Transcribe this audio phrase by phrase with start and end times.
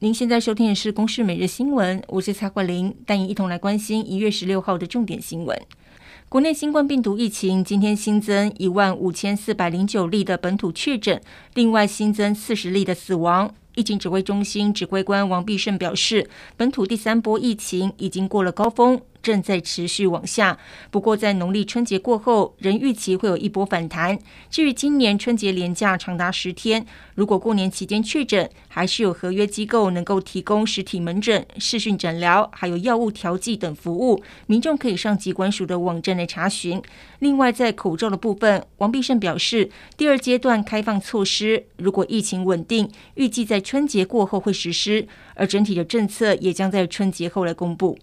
[0.00, 5.58] 您现在收听的是《公视每日新闻》，我是蔡慧玲，带您一同来关心一月十六号的重点新闻。
[6.28, 11.18] 国内新冠病毒疫情今天新增一万五千四百零九例的本土确诊，
[11.54, 13.54] 另外新增四十例的死亡。
[13.74, 16.28] 疫情指挥中心指挥官王必胜表示，
[16.58, 19.00] 本土第三波疫情已经过了高峰。
[19.26, 20.56] 正在持续往下，
[20.88, 24.16] 不过在农历春节过后，仍预期会有一波反弹。
[24.48, 26.86] 至于今年春节连假长达十天，
[27.16, 36.80] 如果过年期间确诊，还是有合约机构能够提供实体门诊、视讯诊疗，还有药物调剂等服务，民众可以上疾管署的网站来查询。
[37.18, 47.98] 另外，在口罩的部分，王必胜表示，第二阶段开放措施如果疫情稳定，预计在春节过后会实施，而整体的政策也将在春节后来公布。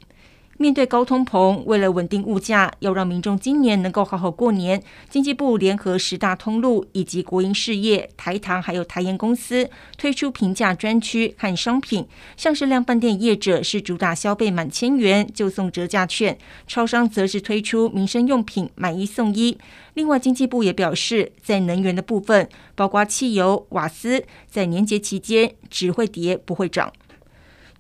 [0.58, 19.58] 面对高通膨，为了稳定物价，要让民众今年能够好好过年，经济部联合十大通路以及国营事业、台糖还有台盐公司推出平价专区和商品，像是量贩店业者是主打消费满千元就送折价券，超商则是推出民生用品买一送一。
[19.96, 26.94] 另外，经济部也表示，在能源的部分，包括汽油、瓦斯，在年节期间只会跌不会涨。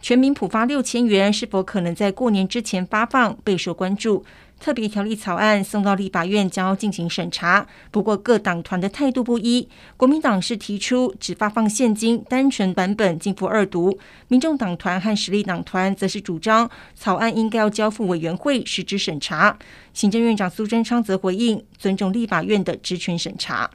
[0.04, 4.26] 全民普发六千元是否可能在过年之前发放，备受关注。
[4.60, 9.70] 特别条例草案送到立法院将要进行审查，不过各党团的态度不一。
[9.96, 19.58] 国民党是提出只发放现金单纯版本进覆二读，民众党团和实力党团则是主张草案应该要交付委员会实质审查。
[19.94, 23.72] 行政院长苏贞昌则回应尊重立法院的职权审查。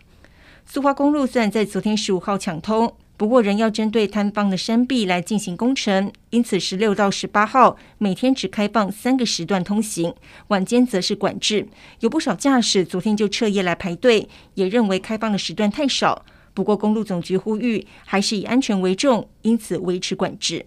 [0.67, 2.95] 苏花公路虽然在昨天十五号抢通。
[3.19, 10.15] 不过，仍要针对坍方的山壁来进行工程，因此十六到十八号每天只开放三个时段通行，
[10.47, 11.67] 晚间则是管制。
[11.99, 16.25] 有不少驾驶昨天就彻夜来排队，也认为开放的时段太少。
[16.55, 20.65] 不过，公路总局呼吁还是以安全为重，因此维持管制。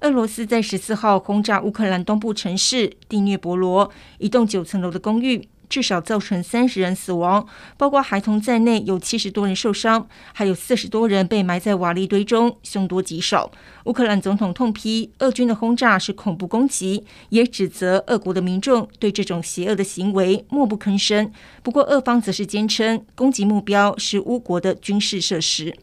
[0.00, 5.48] 俄罗斯在十四号轰炸乌克兰东部城市第聂伯罗一栋九层楼的公寓。
[5.68, 7.46] 至少造成三十人死亡，
[7.76, 13.50] 包括孩童在内，有七十多人受伤，还有四十多人被埋在瓦砾堆中，凶多吉少。
[13.84, 21.30] 乌克兰总统痛批俄军的轰炸是恐怖攻击，也指责俄国的民众对这种邪恶的行为默不吭声。
[21.62, 25.74] 不过，俄方则是坚称攻击目标是乌国的军事设施。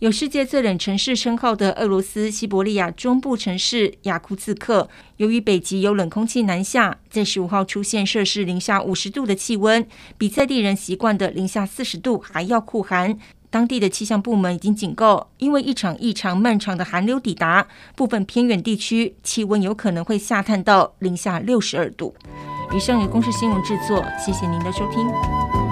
[0.00, 9.86] 有世界最冷城市称号的俄罗斯西伯利亚中部城市雅库茨克，由于北极有冷空气南下，在十五号出现摄氏零下五十度的气温，
[10.18, 13.18] 比在地人习惯的零下四十度还要酷寒。
[13.48, 22.14] 当地的气象部门已经警告，因为一场异常漫长的寒流抵达，部分偏远地区气温有可能会下探到零下六十二度。
[22.74, 25.65] 以上由公视新闻制作，谢谢您的收听。